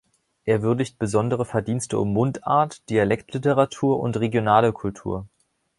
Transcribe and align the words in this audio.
Er 0.45 0.63
würdigt 0.63 0.97
besondere 0.97 1.45
Verdienste 1.45 1.99
um 1.99 2.11
Mundart, 2.11 2.89
Dialektliteratur 2.89 3.99
und 3.99 4.17
regionale 4.19 4.73
Kultur. 4.73 5.27